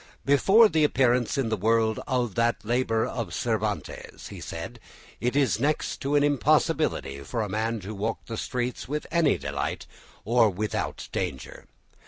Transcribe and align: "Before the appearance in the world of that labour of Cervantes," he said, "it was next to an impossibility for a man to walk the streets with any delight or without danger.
"Before 0.25 0.67
the 0.67 0.83
appearance 0.83 1.37
in 1.37 1.49
the 1.49 1.55
world 1.55 1.99
of 2.07 2.33
that 2.33 2.65
labour 2.65 3.05
of 3.05 3.35
Cervantes," 3.35 4.29
he 4.29 4.41
said, 4.41 4.79
"it 5.19 5.35
was 5.35 5.59
next 5.59 5.97
to 5.97 6.15
an 6.15 6.23
impossibility 6.23 7.19
for 7.21 7.43
a 7.43 7.47
man 7.47 7.79
to 7.81 7.93
walk 7.93 8.25
the 8.25 8.35
streets 8.35 8.87
with 8.87 9.05
any 9.11 9.37
delight 9.37 9.85
or 10.25 10.49
without 10.49 11.07
danger. 11.11 11.67